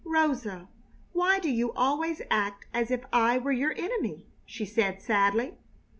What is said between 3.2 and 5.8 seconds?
were your enemy?" she said, sadly.